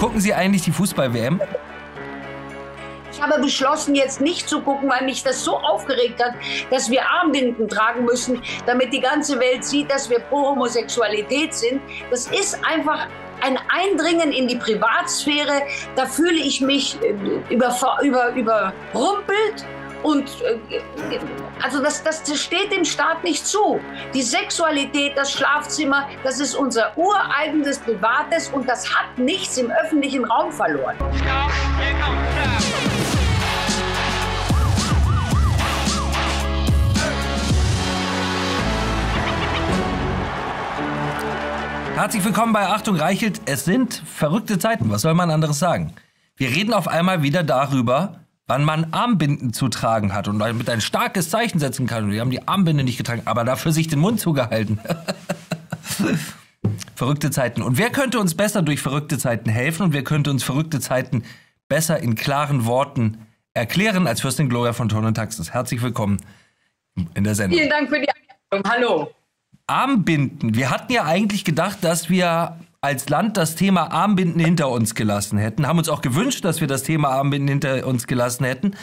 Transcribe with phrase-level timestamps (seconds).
[0.00, 1.40] Gucken Sie eigentlich die Fußball-WM?
[3.10, 6.34] Ich habe beschlossen, jetzt nicht zu gucken, weil mich das so aufgeregt hat,
[6.70, 11.80] dass wir Armbinden tragen müssen, damit die ganze Welt sieht, dass wir pro Homosexualität sind.
[12.10, 13.06] Das ist einfach
[13.40, 15.62] ein Eindringen in die Privatsphäre.
[15.94, 17.14] Da fühle ich mich äh,
[17.48, 19.64] über, über, überrumpelt.
[20.02, 20.58] Und äh,
[21.62, 23.80] also das, das steht dem Staat nicht zu.
[24.14, 30.24] Die Sexualität, das Schlafzimmer, das ist unser ureigenes Privates und das hat nichts im öffentlichen
[30.24, 30.96] Raum verloren.
[41.96, 43.40] Herzlich willkommen bei Achtung Reichelt.
[43.46, 44.90] Es sind verrückte Zeiten.
[44.90, 45.94] Was soll man anderes sagen?
[46.36, 50.80] Wir reden auf einmal wieder darüber, wann man Armbinden zu tragen hat und damit ein
[50.80, 52.10] starkes Zeichen setzen kann.
[52.10, 54.78] Wir haben die Armbinde nicht getragen, aber dafür sich den Mund zugehalten.
[56.94, 57.62] verrückte Zeiten.
[57.62, 61.24] Und wer könnte uns besser durch verrückte Zeiten helfen und wer könnte uns verrückte Zeiten
[61.68, 65.52] besser in klaren Worten erklären als Fürstin Gloria von Ton und Taxis?
[65.52, 66.18] Herzlich willkommen
[67.14, 67.58] in der Sendung.
[67.58, 68.70] Vielen Dank für die Einladung.
[68.70, 69.10] Hallo.
[69.66, 70.54] Armbinden.
[70.54, 75.38] Wir hatten ja eigentlich gedacht, dass wir als Land das Thema Armbinden hinter uns gelassen
[75.38, 75.66] hätten.
[75.66, 78.76] Haben uns auch gewünscht, dass wir das Thema Armbinden hinter uns gelassen hätten.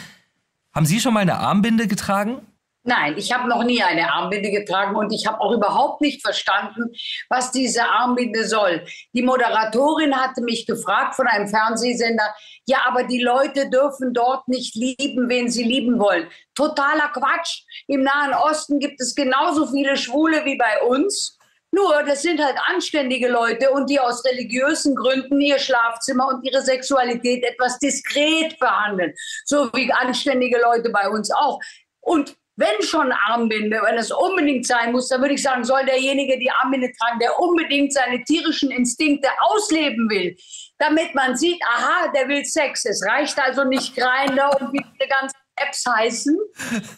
[0.74, 2.40] Haben Sie schon mal eine Armbinde getragen?
[2.86, 6.92] Nein, ich habe noch nie eine Armbinde getragen und ich habe auch überhaupt nicht verstanden,
[7.30, 8.84] was diese Armbinde soll.
[9.14, 12.34] Die Moderatorin hatte mich gefragt von einem Fernsehsender,
[12.66, 16.28] ja, aber die Leute dürfen dort nicht lieben, wen sie lieben wollen.
[16.54, 17.62] Totaler Quatsch.
[17.86, 21.38] Im Nahen Osten gibt es genauso viele Schwule wie bei uns.
[21.74, 26.62] Nur, das sind halt anständige Leute und die aus religiösen Gründen ihr Schlafzimmer und ihre
[26.62, 29.12] Sexualität etwas diskret behandeln.
[29.44, 31.58] So wie anständige Leute bei uns auch.
[32.00, 36.38] Und wenn schon Armbinde, wenn es unbedingt sein muss, dann würde ich sagen, soll derjenige
[36.38, 40.36] die Armbinde tragen, der unbedingt seine tierischen Instinkte ausleben will,
[40.78, 42.84] damit man sieht, aha, der will Sex.
[42.84, 46.38] Es reicht also nicht Grinder und wie diese ganzen Apps heißen,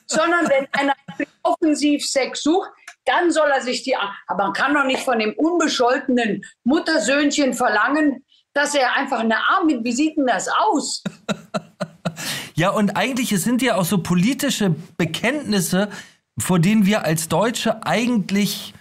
[0.07, 0.95] sondern wenn einer
[1.43, 2.71] offensiv Sex sucht,
[3.07, 3.97] dann soll er sich die.
[4.27, 9.85] Aber man kann doch nicht von dem unbescholtenen Muttersöhnchen verlangen, dass er einfach eine Armbinde.
[9.85, 11.03] Wie sieht denn das aus?
[12.57, 15.91] Ja, und eigentlich es sind ja auch so politische Bekenntnisse,
[16.39, 18.73] vor denen wir als Deutsche eigentlich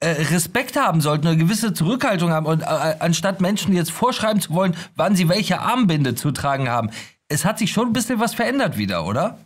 [0.00, 4.52] äh, Respekt haben sollten, eine gewisse Zurückhaltung haben und äh, anstatt Menschen jetzt vorschreiben zu
[4.52, 6.90] wollen, wann sie welche Armbinde zu tragen haben.
[7.28, 9.38] Es hat sich schon ein bisschen was verändert wieder, oder?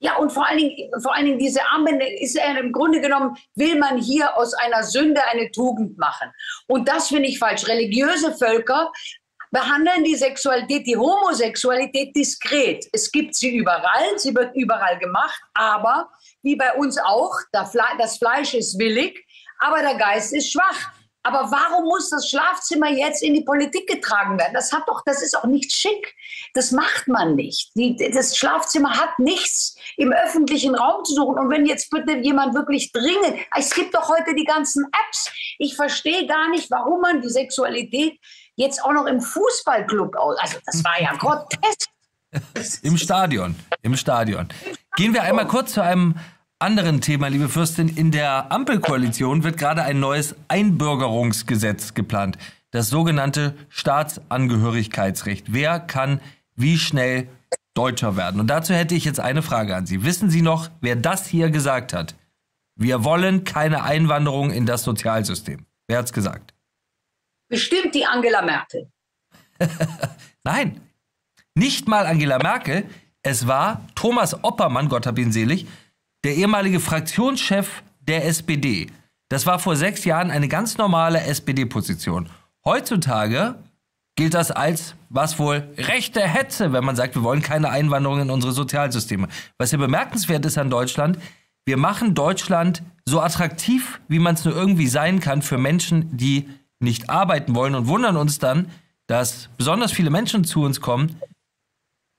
[0.00, 3.36] Ja, und vor allen Dingen, vor allen Dingen diese Armbinde ist ja im Grunde genommen,
[3.54, 6.30] will man hier aus einer Sünde eine Tugend machen.
[6.68, 7.66] Und das finde ich falsch.
[7.66, 8.92] Religiöse Völker
[9.50, 12.86] behandeln die Sexualität, die Homosexualität diskret.
[12.92, 16.08] Es gibt sie überall, sie wird überall gemacht, aber
[16.42, 19.24] wie bei uns auch, das Fleisch ist willig,
[19.58, 20.92] aber der Geist ist schwach.
[21.22, 24.54] Aber warum muss das Schlafzimmer jetzt in die Politik getragen werden?
[24.54, 26.14] Das hat doch, das ist auch nicht schick.
[26.54, 27.70] Das macht man nicht.
[27.74, 31.38] Die, das Schlafzimmer hat nichts im öffentlichen Raum zu suchen.
[31.38, 35.30] Und wenn jetzt bitte jemand wirklich dringend, es gibt doch heute die ganzen Apps.
[35.58, 38.18] Ich verstehe gar nicht, warum man die Sexualität
[38.54, 40.38] jetzt auch noch im Fußballclub aus.
[40.38, 41.88] Also das war ja grotesk.
[42.82, 44.48] Im Stadion, im Stadion.
[44.96, 46.14] Gehen wir einmal kurz zu einem
[46.58, 47.88] anderen Thema, liebe Fürstin.
[47.88, 52.38] In der Ampelkoalition wird gerade ein neues Einbürgerungsgesetz geplant.
[52.70, 55.52] Das sogenannte Staatsangehörigkeitsrecht.
[55.52, 56.20] Wer kann
[56.56, 57.28] wie schnell
[57.74, 58.40] Deutscher werden?
[58.40, 60.04] Und dazu hätte ich jetzt eine Frage an Sie.
[60.04, 62.14] Wissen Sie noch, wer das hier gesagt hat?
[62.74, 65.66] Wir wollen keine Einwanderung in das Sozialsystem.
[65.86, 66.54] Wer hat's gesagt?
[67.48, 68.90] Bestimmt die Angela Merkel.
[70.44, 70.80] Nein,
[71.54, 72.84] nicht mal Angela Merkel.
[73.22, 75.66] Es war Thomas Oppermann, Gott hab ihn selig,
[76.28, 78.88] der ehemalige Fraktionschef der SPD.
[79.30, 82.28] Das war vor sechs Jahren eine ganz normale SPD-Position.
[82.66, 83.54] Heutzutage
[84.14, 88.30] gilt das als, was wohl, rechte Hetze, wenn man sagt, wir wollen keine Einwanderung in
[88.30, 89.28] unsere Sozialsysteme.
[89.56, 91.18] Was ja bemerkenswert ist an Deutschland,
[91.64, 96.46] wir machen Deutschland so attraktiv, wie man es nur irgendwie sein kann für Menschen, die
[96.78, 98.70] nicht arbeiten wollen und wundern uns dann,
[99.06, 101.16] dass besonders viele Menschen zu uns kommen,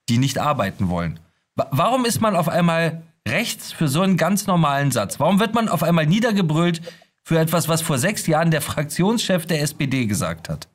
[0.09, 1.19] die nicht arbeiten wollen.
[1.53, 5.19] Warum ist man auf einmal rechts für so einen ganz normalen Satz?
[5.19, 6.81] Warum wird man auf einmal niedergebrüllt
[7.23, 10.67] für etwas, was vor sechs Jahren der Fraktionschef der SPD gesagt hat?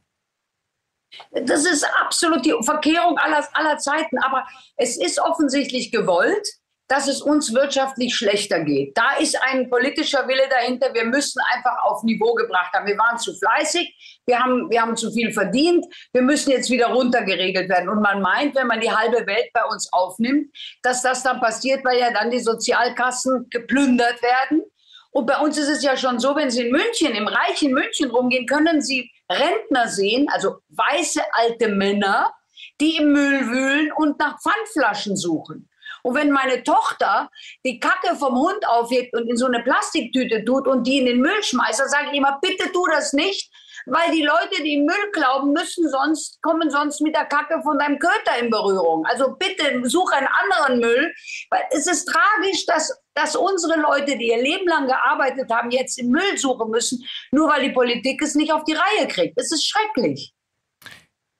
[1.32, 4.46] Das ist absolut die Verkehrung aller, aller Zeiten, aber
[4.76, 6.46] es ist offensichtlich gewollt
[6.88, 8.96] dass es uns wirtschaftlich schlechter geht.
[8.96, 10.92] Da ist ein politischer Wille dahinter.
[10.92, 12.86] Wir müssen einfach auf Niveau gebracht haben.
[12.86, 16.88] Wir waren zu fleißig, wir haben, wir haben zu viel verdient, wir müssen jetzt wieder
[16.88, 17.88] runtergeregelt werden.
[17.88, 21.84] Und man meint, wenn man die halbe Welt bei uns aufnimmt, dass das dann passiert,
[21.84, 24.62] weil ja dann die Sozialkassen geplündert werden.
[25.10, 28.10] Und bei uns ist es ja schon so, wenn Sie in München, im reichen München
[28.10, 32.32] rumgehen, können Sie Rentner sehen, also weiße alte Männer,
[32.80, 35.70] die im Müll wühlen und nach Pfandflaschen suchen.
[36.02, 37.30] Und wenn meine Tochter
[37.64, 41.20] die Kacke vom Hund aufhebt und in so eine Plastiktüte tut und die in den
[41.20, 43.50] Müll schmeißt, dann sage ich immer, bitte tu das nicht,
[43.86, 47.98] weil die Leute, die Müll glauben, müssen sonst, kommen sonst mit der Kacke von deinem
[47.98, 49.04] Köter in Berührung.
[49.06, 51.12] Also bitte such einen anderen Müll,
[51.50, 55.98] weil es ist tragisch, dass, dass unsere Leute, die ihr Leben lang gearbeitet haben, jetzt
[55.98, 59.38] im Müll suchen müssen, nur weil die Politik es nicht auf die Reihe kriegt.
[59.38, 60.32] Es ist schrecklich.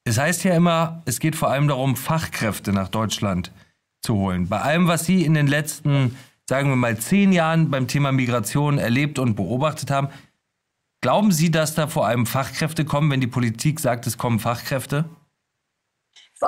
[0.06, 3.50] Es heißt ja immer, es geht vor allem darum, Fachkräfte nach Deutschland
[4.04, 4.48] zu holen.
[4.48, 6.16] Bei allem, was Sie in den letzten,
[6.48, 10.08] sagen wir mal, zehn Jahren beim Thema Migration erlebt und beobachtet haben,
[11.00, 15.06] glauben Sie, dass da vor allem Fachkräfte kommen, wenn die Politik sagt, es kommen Fachkräfte?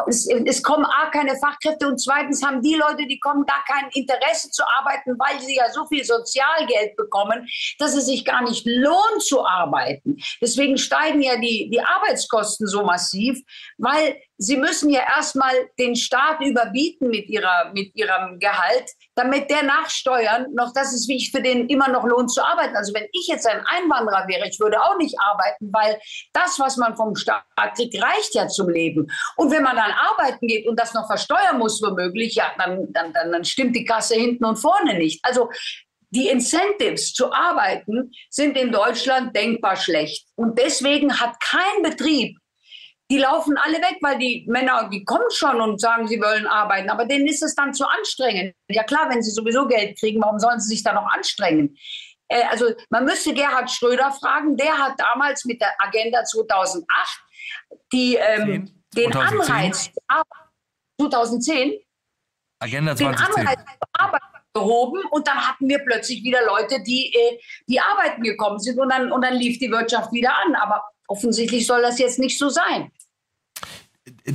[0.06, 3.88] es, es, kommen A, keine Fachkräfte und zweitens haben die Leute, die kommen, gar kein
[3.93, 7.49] Interesse zu arbeiten, weil sie ja so viel Sozialgeld bekommen,
[7.79, 10.17] dass es sich gar nicht lohnt zu arbeiten.
[10.41, 13.38] Deswegen steigen ja die, die Arbeitskosten so massiv,
[13.79, 19.62] weil sie müssen ja erstmal den Staat überbieten mit, ihrer, mit ihrem Gehalt, damit der
[19.62, 22.77] nachsteuern, noch dass es sich für den immer noch lohnt zu arbeiten.
[22.77, 25.99] Also wenn ich jetzt ein Einwanderer wäre, ich würde auch nicht arbeiten, weil
[26.33, 27.44] das, was man vom Staat
[27.77, 29.06] kriegt, reicht ja zum Leben.
[29.37, 33.12] Und wenn man dann arbeiten geht und das noch versteuern muss womöglich, ja, dann, dann,
[33.12, 35.25] dann, dann stimmt die Kasse hinten und vorne nicht.
[35.25, 35.50] Also
[36.11, 40.27] die Incentives zu arbeiten sind in Deutschland denkbar schlecht.
[40.35, 42.39] Und deswegen hat kein Betrieb
[43.11, 46.91] die laufen alle weg, weil die Männer, die kommen schon und sagen, sie wollen arbeiten,
[46.91, 48.55] aber denen ist es dann zu anstrengend.
[48.69, 51.76] Ja klar, wenn sie sowieso Geld kriegen, warum sollen sie sich dann noch anstrengen?
[52.29, 56.87] Äh, also man müsste Gerhard Schröder fragen, der hat damals mit der Agenda 2008
[57.93, 59.41] die, ähm, den 2010.
[59.41, 59.91] Anreiz
[61.00, 61.81] 2010
[62.58, 63.06] Agenda 2010.
[63.06, 64.23] den Anreiz Arbeit
[64.56, 67.38] gehoben und dann hatten wir plötzlich wieder Leute, die, äh,
[67.69, 70.55] die arbeiten gekommen sind und dann, und dann lief die Wirtschaft wieder an.
[70.55, 72.91] Aber offensichtlich soll das jetzt nicht so sein.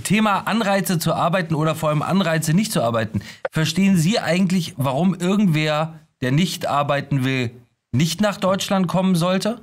[0.04, 3.22] Thema Anreize zu arbeiten oder vor allem Anreize nicht zu arbeiten.
[3.52, 7.52] Verstehen Sie eigentlich, warum irgendwer, der nicht arbeiten will,
[7.92, 9.62] nicht nach Deutschland kommen sollte?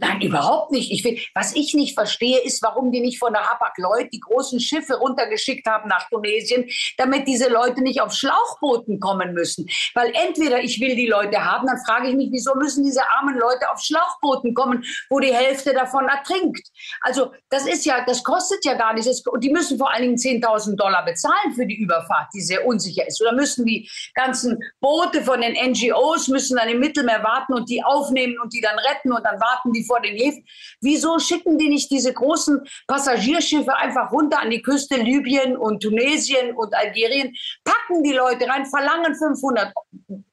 [0.00, 0.90] Nein, überhaupt nicht.
[0.90, 4.58] Ich will, was ich nicht verstehe, ist, warum die nicht von der Hapag-Lloyd die großen
[4.58, 6.64] Schiffe runtergeschickt haben nach Tunesien,
[6.96, 9.68] damit diese Leute nicht auf Schlauchbooten kommen müssen.
[9.92, 13.38] Weil entweder ich will die Leute haben, dann frage ich mich, wieso müssen diese armen
[13.38, 16.66] Leute auf Schlauchbooten kommen, wo die Hälfte davon ertrinkt.
[17.02, 19.26] Also das ist ja, das kostet ja gar nichts.
[19.26, 23.06] Und die müssen vor allen Dingen 10.000 Dollar bezahlen für die Überfahrt, die sehr unsicher
[23.06, 23.20] ist.
[23.20, 27.84] Oder müssen die ganzen Boote von den NGOs müssen dann im Mittelmeer warten und die
[27.84, 30.46] aufnehmen und die dann retten und dann warten die vor den Häfen.
[30.80, 36.54] Wieso schicken die nicht diese großen Passagierschiffe einfach runter an die Küste Libyen und Tunesien
[36.54, 37.34] und Algerien,
[37.64, 39.72] packen die Leute rein, verlangen 500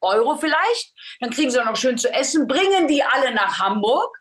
[0.01, 4.15] Euro vielleicht, dann kriegen sie auch noch schön zu essen, bringen die alle nach Hamburg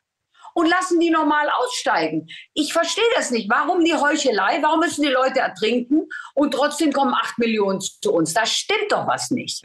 [0.55, 2.27] und lassen die normal aussteigen.
[2.55, 3.51] Ich verstehe das nicht.
[3.51, 4.63] Warum die Heuchelei?
[4.63, 8.33] Warum müssen die Leute ertrinken und trotzdem kommen acht Millionen zu uns?
[8.33, 9.61] Da stimmt doch was nicht.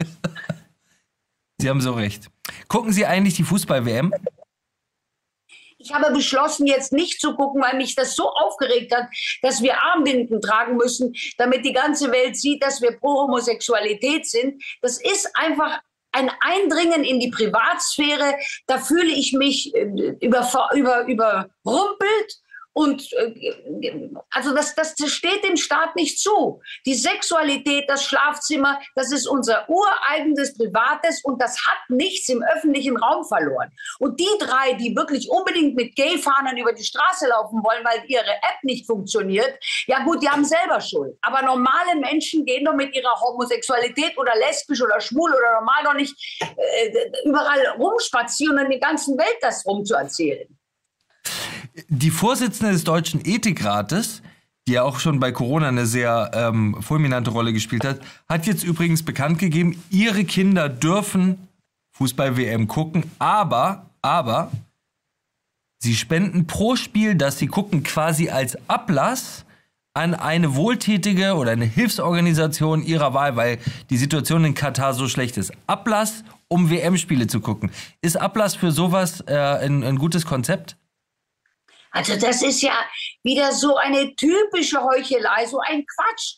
[1.58, 2.28] Sie haben so recht.
[2.68, 4.12] Gucken Sie eigentlich die Fußball-WM?
[5.82, 9.06] Ich habe beschlossen, jetzt nicht zu gucken, weil mich das so aufgeregt hat,
[9.42, 14.62] dass wir Armbinden tragen müssen, damit die ganze Welt sieht, dass wir pro Homosexualität sind.
[14.80, 15.80] Das ist einfach
[16.12, 18.36] ein Eindringen in die Privatsphäre.
[18.66, 22.42] Da fühle ich mich äh, über, über, überrumpelt
[22.74, 26.60] und äh, also das, das steht dem Staat nicht zu.
[26.86, 32.96] Die Sexualität, das Schlafzimmer, das ist unser ureigenes Privates und das hat nichts im öffentlichen
[32.96, 33.70] Raum verloren.
[33.98, 38.22] Und die drei, die wirklich unbedingt mit Gay-Fahnen über die Straße laufen wollen, weil ihre
[38.22, 41.16] App nicht funktioniert, ja gut, die haben selber Schuld.
[41.22, 45.94] Aber normale Menschen gehen doch mit ihrer Homosexualität oder lesbisch oder schwul oder normal doch
[45.94, 50.48] nicht äh, überall rumspazieren und in der ganzen Welt das rumzuerzählen.
[51.88, 54.22] Die Vorsitzende des Deutschen Ethikrates,
[54.66, 58.64] die ja auch schon bei Corona eine sehr ähm, fulminante Rolle gespielt hat, hat jetzt
[58.64, 61.48] übrigens bekannt gegeben, ihre Kinder dürfen
[61.92, 64.50] Fußball-WM gucken, aber, aber,
[65.78, 69.44] sie spenden pro Spiel, das sie gucken, quasi als Ablass
[69.94, 73.58] an eine wohltätige oder eine Hilfsorganisation ihrer Wahl, weil
[73.90, 75.52] die Situation in Katar so schlecht ist.
[75.66, 77.70] Ablass, um WM-Spiele zu gucken.
[78.00, 80.76] Ist Ablass für sowas äh, ein, ein gutes Konzept?
[81.92, 82.74] Also das ist ja
[83.22, 86.36] wieder so eine typische Heuchelei, so ein Quatsch.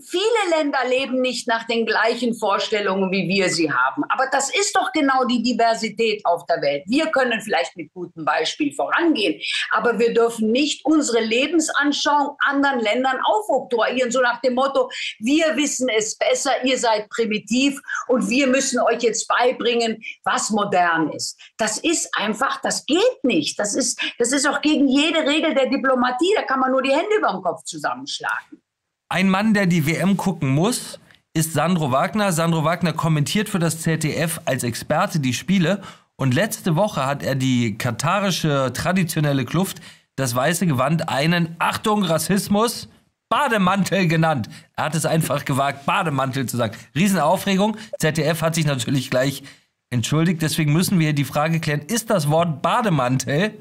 [0.00, 4.04] Viele Länder leben nicht nach den gleichen Vorstellungen, wie wir sie haben.
[4.08, 6.84] Aber das ist doch genau die Diversität auf der Welt.
[6.86, 9.40] Wir können vielleicht mit gutem Beispiel vorangehen,
[9.70, 14.88] aber wir dürfen nicht unsere Lebensanschauung anderen Ländern aufoktroyieren, so nach dem Motto,
[15.18, 21.10] wir wissen es besser, ihr seid primitiv und wir müssen euch jetzt beibringen, was modern
[21.10, 21.36] ist.
[21.56, 23.58] Das ist einfach, das geht nicht.
[23.58, 26.34] Das ist, das ist auch gegen jede Regel der Diplomatie.
[26.36, 28.62] Da kann man nur die Hände über dem Kopf zusammenschlagen.
[29.10, 31.00] Ein Mann, der die WM gucken muss,
[31.32, 32.30] ist Sandro Wagner.
[32.30, 35.80] Sandro Wagner kommentiert für das ZDF als Experte die Spiele
[36.16, 39.80] und letzte Woche hat er die katarische traditionelle Kluft,
[40.16, 42.88] das weiße Gewand, einen, Achtung, Rassismus,
[43.30, 44.50] Bademantel genannt.
[44.76, 46.76] Er hat es einfach gewagt, Bademantel zu sagen.
[46.94, 47.76] Riesenaufregung.
[47.98, 49.42] ZDF hat sich natürlich gleich
[49.90, 50.42] entschuldigt.
[50.42, 53.54] Deswegen müssen wir hier die Frage klären, ist das Wort Bademantel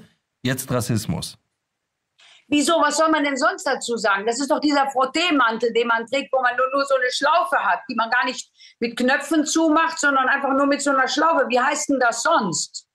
[0.44, 1.38] jetzt Rassismus?
[2.50, 4.26] Wieso, was soll man denn sonst dazu sagen?
[4.26, 7.58] Das ist doch dieser Frotteemantel, den man trägt, wo man nur, nur so eine Schlaufe
[7.58, 8.50] hat, die man gar nicht
[8.80, 11.46] mit Knöpfen zumacht, sondern einfach nur mit so einer Schlaufe.
[11.50, 12.88] Wie heißt denn das sonst?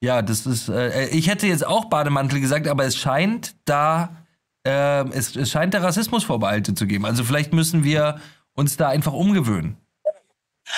[0.00, 4.16] Ja, das ist, äh, ich hätte jetzt auch Bademantel gesagt, aber es scheint da,
[4.64, 7.04] äh, es, es scheint der Rassismus Vorbehalte zu geben.
[7.04, 8.20] Also vielleicht müssen wir
[8.54, 9.76] uns da einfach umgewöhnen.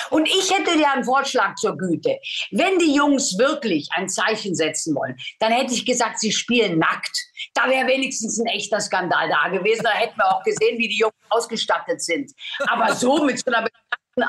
[0.09, 2.17] Und ich hätte dir einen Vorschlag zur Güte.
[2.51, 7.17] Wenn die Jungs wirklich ein Zeichen setzen wollen, dann hätte ich gesagt, sie spielen nackt.
[7.53, 9.83] Da wäre wenigstens ein echter Skandal da gewesen.
[9.83, 12.31] Da hätten wir auch gesehen, wie die Jungs ausgestattet sind.
[12.67, 13.67] Aber so mit so einer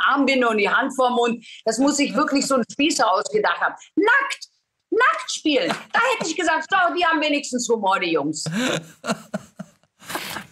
[0.07, 3.75] Armbinde und die Hand vorm Mund, das muss sich wirklich so ein Spießer ausgedacht haben.
[3.97, 4.49] Nackt!
[4.91, 5.73] Nackt spielen!
[5.93, 8.45] Da hätte ich gesagt, so, die haben wenigstens Humor, die Jungs.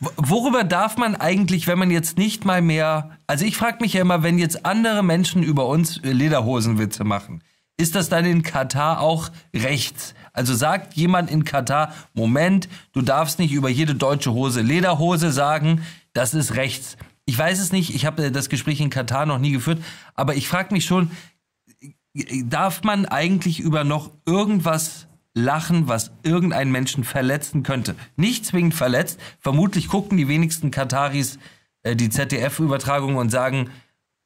[0.00, 4.00] Worüber darf man eigentlich, wenn man jetzt nicht mal mehr, also ich frage mich ja
[4.00, 7.44] immer, wenn jetzt andere Menschen über uns Lederhosenwitze machen,
[7.76, 10.14] ist das dann in Katar auch rechts?
[10.32, 15.82] Also sagt jemand in Katar, Moment, du darfst nicht über jede deutsche Hose Lederhose sagen,
[16.14, 16.96] das ist rechts.
[17.26, 19.82] Ich weiß es nicht, ich habe das Gespräch in Katar noch nie geführt,
[20.14, 21.10] aber ich frage mich schon,
[22.44, 27.94] darf man eigentlich über noch irgendwas lachen, was irgendeinen Menschen verletzen könnte.
[28.16, 29.20] Nicht zwingend verletzt.
[29.40, 31.38] Vermutlich gucken die wenigsten Kataris
[31.82, 33.70] äh, die ZDF-Übertragung und sagen,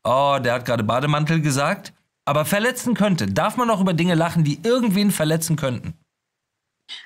[0.03, 1.93] oh, der hat gerade Bademantel gesagt.
[2.27, 3.27] Aber verletzen könnte.
[3.27, 5.95] Darf man auch über Dinge lachen, die irgendwen verletzen könnten?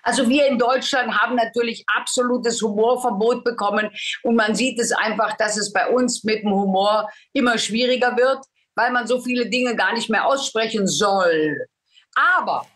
[0.02, 3.90] Also wir in Deutschland haben natürlich absolutes Humorverbot bekommen
[4.22, 8.44] und man sieht es einfach, dass es bei uns mit dem Humor immer schwieriger wird,
[8.74, 11.66] weil man so viele Dinge gar nicht mehr aussprechen soll.
[12.14, 12.66] Aber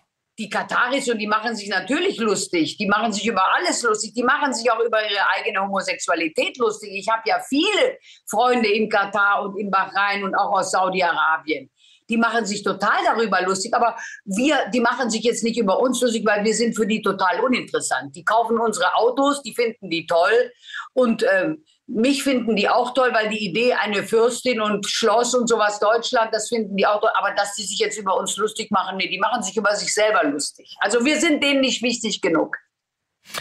[0.42, 4.24] die Kataris und die machen sich natürlich lustig, die machen sich über alles lustig, die
[4.24, 6.90] machen sich auch über ihre eigene Homosexualität lustig.
[6.94, 7.96] Ich habe ja viele
[8.28, 11.70] Freunde in Katar und in Bahrain und auch aus Saudi-Arabien.
[12.08, 16.00] Die machen sich total darüber lustig, aber wir, die machen sich jetzt nicht über uns
[16.00, 18.16] lustig, weil wir sind für die total uninteressant.
[18.16, 20.50] Die kaufen unsere Autos, die finden die toll
[20.92, 25.48] und ähm, mich finden die auch toll, weil die Idee, eine Fürstin und Schloss und
[25.48, 27.10] sowas Deutschland, das finden die auch toll.
[27.14, 29.92] Aber dass die sich jetzt über uns lustig machen, nee, die machen sich über sich
[29.92, 30.74] selber lustig.
[30.80, 32.56] Also wir sind denen nicht wichtig genug.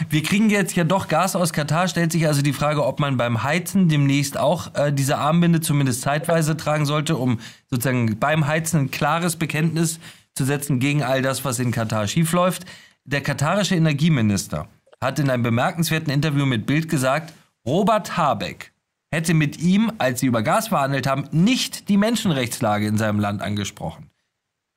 [0.08, 1.88] Wir kriegen jetzt ja doch Gas aus Katar.
[1.88, 6.02] Stellt sich also die Frage, ob man beim Heizen demnächst auch äh, diese Armbinde zumindest
[6.02, 9.98] zeitweise tragen sollte, um sozusagen beim Heizen ein klares Bekenntnis
[10.34, 12.64] zu setzen gegen all das, was in Katar schiefläuft.
[13.04, 14.68] Der katarische Energieminister
[15.00, 17.32] hat in einem bemerkenswerten Interview mit Bild gesagt,
[17.66, 18.72] Robert Habeck
[19.12, 23.40] hätte mit ihm, als sie über Gas verhandelt haben, nicht die Menschenrechtslage in seinem Land
[23.40, 24.10] angesprochen.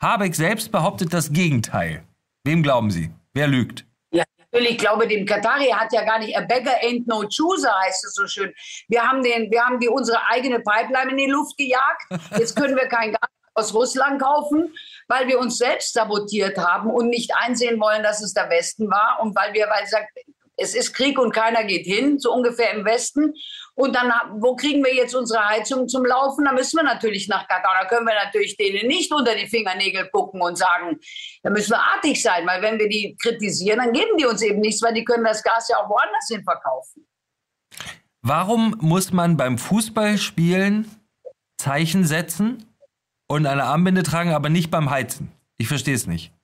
[0.01, 2.04] Habeck selbst behauptet das Gegenteil.
[2.44, 3.10] Wem glauben Sie?
[3.34, 3.86] Wer lügt?
[4.12, 4.74] Ja, natürlich.
[4.74, 8.13] Ich glaube, dem Katari hat ja gar nicht, a beggar ain't no chooser, heißt es
[8.13, 8.54] so schön.
[8.88, 12.04] Wir haben, den, wir haben die, unsere eigene Pipeline in die Luft gejagt.
[12.38, 14.75] Jetzt können wir kein Gas aus Russland kaufen,
[15.08, 19.20] weil wir uns selbst sabotiert haben und nicht einsehen wollen, dass es der Westen war
[19.22, 20.12] und weil wir, weil sagt,
[20.58, 23.34] es ist Krieg und keiner geht hin, so ungefähr im Westen.
[23.74, 26.46] Und dann, wo kriegen wir jetzt unsere Heizung zum Laufen?
[26.46, 27.76] Da müssen wir natürlich nach Katar.
[27.82, 30.98] Da können wir natürlich denen nicht unter die Fingernägel gucken und sagen,
[31.44, 34.62] da müssen wir artig sein, weil wenn wir die kritisieren, dann geben die uns eben
[34.62, 37.06] nichts, weil die können das Gas ja auch woanders hin verkaufen.
[38.22, 40.90] Warum muss man beim Fußballspielen
[41.58, 42.66] Zeichen setzen
[43.28, 45.32] und eine Armbinde tragen, aber nicht beim Heizen?
[45.58, 46.35] Ich verstehe es nicht.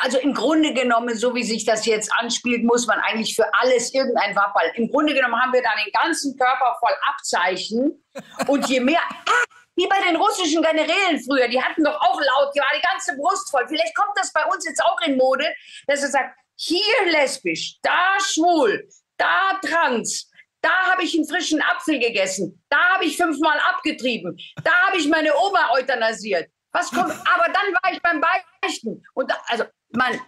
[0.00, 3.92] Also im Grunde genommen, so wie sich das jetzt anspielt, muss man eigentlich für alles
[3.94, 4.70] irgendein Wappal.
[4.74, 8.04] Im Grunde genommen haben wir da den ganzen Körper voll Abzeichen.
[8.46, 9.44] Und je mehr, ah,
[9.76, 13.16] wie bei den russischen Generälen früher, die hatten doch auch laut, die war die ganze
[13.16, 13.66] Brust voll.
[13.68, 15.46] Vielleicht kommt das bei uns jetzt auch in Mode,
[15.86, 20.30] dass er sagt, hier lesbisch, da schwul, da trans,
[20.60, 25.08] da habe ich einen frischen Apfel gegessen, da habe ich fünfmal abgetrieben, da habe ich
[25.08, 26.50] meine Oma euthanasiert.
[26.72, 27.12] Was kommt?
[27.12, 29.02] Aber dann war ich beim Beichten.
[29.14, 30.20] Und also man,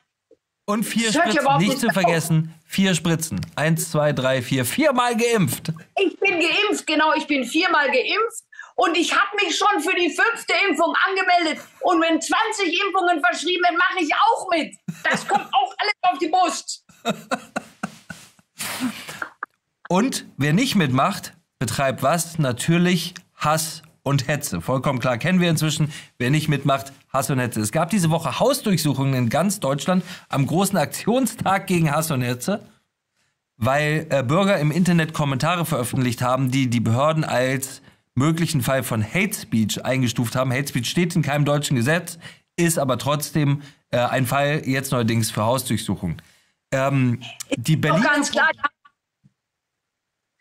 [0.66, 3.40] Und vier Spritzen, nicht nicht zu vergessen, vier Spritzen.
[3.56, 5.72] Eins, zwei, drei, vier, viermal geimpft.
[5.98, 8.44] Ich bin geimpft, genau, ich bin viermal geimpft
[8.76, 11.64] und ich habe mich schon für die fünfte Impfung angemeldet.
[11.80, 14.74] Und wenn 20 Impfungen verschrieben werden, mache ich auch mit.
[15.04, 16.84] Das kommt auch alles auf die Brust.
[19.88, 22.38] Und wer nicht mitmacht, betreibt was?
[22.38, 24.60] Natürlich Hass und Hetze.
[24.60, 25.92] Vollkommen klar, kennen wir inzwischen.
[26.18, 27.60] Wer nicht mitmacht, Hass und Hetze.
[27.60, 32.66] Es gab diese Woche Hausdurchsuchungen in ganz Deutschland am großen Aktionstag gegen Hass und Hetze,
[33.56, 37.82] weil äh, Bürger im Internet Kommentare veröffentlicht haben, die die Behörden als
[38.14, 40.52] möglichen Fall von Hate Speech eingestuft haben.
[40.52, 42.18] Hate Speech steht in keinem deutschen Gesetz,
[42.56, 46.16] ist aber trotzdem äh, ein Fall jetzt neuerdings für Hausdurchsuchung.
[46.72, 47.20] Ähm,
[47.56, 48.50] die Berliner ganz klar.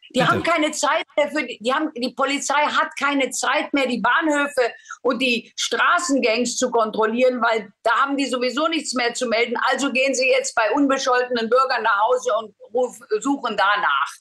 [0.09, 0.27] Die Bitte.
[0.27, 4.01] haben keine Zeit mehr für die, die haben, die Polizei hat keine Zeit mehr, die
[4.01, 9.55] Bahnhöfe und die Straßengangs zu kontrollieren, weil da haben die sowieso nichts mehr zu melden.
[9.69, 14.11] Also gehen sie jetzt bei unbescholtenen Bürgern nach Hause und ruf, suchen danach.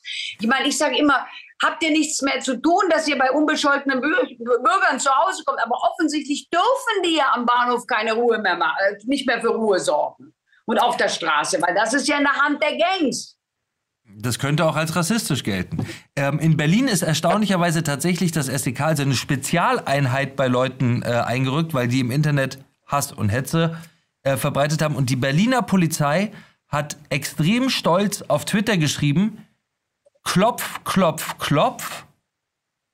[0.40, 1.26] Ich meine, ich sage immer,
[1.62, 5.60] habt ihr nichts mehr zu tun, dass ihr bei unbescholtenen Bür Bürgern zu Hause kommt?
[5.62, 9.48] Aber offensichtlich dürfen die ja am Bahnhof keine Ruhe mehr machen, äh, nicht mehr für
[9.48, 10.34] Ruhe sorgen.
[10.66, 13.37] Und auf der Straße, weil das ist ja in der Hand der Gangs.
[14.20, 15.86] Das könnte auch als rassistisch gelten.
[16.16, 21.72] Ähm, in Berlin ist erstaunlicherweise tatsächlich das SDK, also eine Spezialeinheit bei Leuten äh, eingerückt,
[21.72, 23.76] weil die im Internet Hass und Hetze
[24.24, 24.96] äh, verbreitet haben.
[24.96, 26.32] Und die Berliner Polizei
[26.66, 29.38] hat extrem stolz auf Twitter geschrieben,
[30.24, 32.04] Klopf, Klopf, Klopf.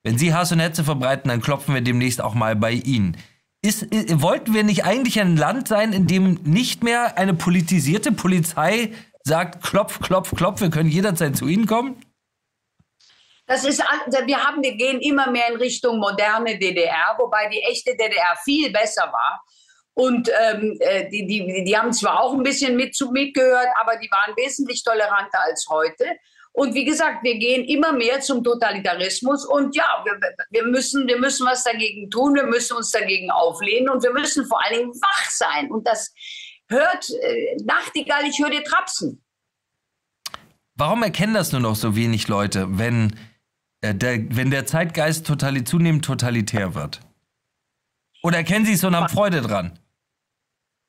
[0.03, 3.17] Wenn Sie Hass und Hetze verbreiten, dann klopfen wir demnächst auch mal bei Ihnen.
[3.63, 8.11] Ist, äh, wollten wir nicht eigentlich ein Land sein, in dem nicht mehr eine politisierte
[8.11, 8.91] Polizei
[9.25, 12.01] sagt, klopf, klopf, klopf, wir können jederzeit zu Ihnen kommen?
[13.47, 17.91] Das ist, wir haben, wir gehen immer mehr in Richtung moderne DDR, wobei die echte
[17.91, 19.43] DDR viel besser war.
[19.93, 24.09] Und ähm, äh, die, die, die haben zwar auch ein bisschen mit mitgehört, aber die
[24.11, 26.05] waren wesentlich toleranter als heute.
[26.51, 29.45] Und wie gesagt, wir gehen immer mehr zum Totalitarismus.
[29.45, 33.89] Und ja, wir, wir, müssen, wir müssen was dagegen tun, wir müssen uns dagegen auflehnen
[33.89, 35.71] und wir müssen vor allen Dingen wach sein.
[35.71, 36.13] Und das
[36.69, 39.21] hört, äh, Nachtigall, ich höre dir trapsen.
[40.75, 43.17] Warum erkennen das nur noch so wenig Leute, wenn,
[43.81, 46.99] äh, der, wenn der Zeitgeist totali zunehmend totalitär wird?
[48.23, 49.79] Oder erkennen Sie es und haben Freude dran?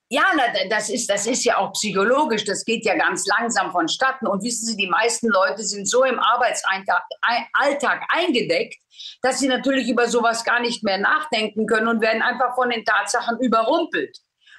[0.09, 0.25] Ja,
[0.71, 2.45] das ist, das ist ja auch psychologisch.
[2.45, 4.27] Das geht ja ganz langsam vonstatten.
[4.27, 8.77] Und wissen Sie, die meisten Leute sind so im Arbeitsalltag ein- Alltag eingedeckt,
[9.21, 12.85] dass sie natürlich über sowas gar nicht mehr nachdenken können und werden einfach von den
[12.85, 14.17] Tatsachen überrumpelt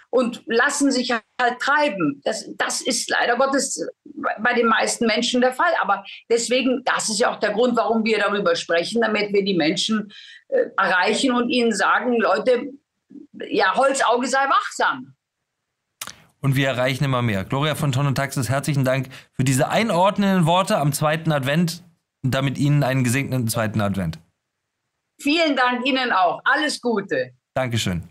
[0.10, 2.22] und lassen sich halt treiben.
[2.24, 3.86] Das, das ist leider Gottes
[4.40, 5.72] bei den meisten Menschen der Fall.
[5.82, 9.56] Aber deswegen, das ist ja auch der Grund, warum wir darüber sprechen, damit wir die
[9.56, 10.12] Menschen
[10.48, 12.72] äh, erreichen und ihnen sagen, Leute,
[13.50, 15.14] ja, Holzauge sei wachsam.
[16.40, 17.44] Und wir erreichen immer mehr.
[17.44, 21.84] Gloria von Ton und Taxis, herzlichen Dank für diese einordnenden Worte am zweiten Advent
[22.24, 24.20] und damit Ihnen einen gesegneten zweiten Advent.
[25.20, 26.42] Vielen Dank Ihnen auch.
[26.46, 27.32] Alles Gute.
[27.56, 28.08] Dankeschön.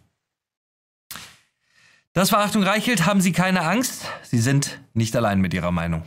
[2.17, 3.05] Das war Achtung Reichelt.
[3.05, 4.07] Haben Sie keine Angst?
[4.23, 6.01] Sie sind nicht allein mit Ihrer Meinung.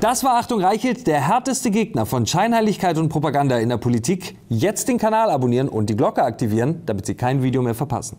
[0.00, 4.38] Das war Achtung Reichelt, der härteste Gegner von Scheinheiligkeit und Propaganda in der Politik.
[4.48, 8.16] Jetzt den Kanal abonnieren und die Glocke aktivieren, damit Sie kein Video mehr verpassen.